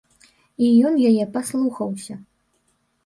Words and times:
І 0.67 0.69
ён 0.89 0.97
яе 1.11 1.25
паслухаўся. 1.35 2.13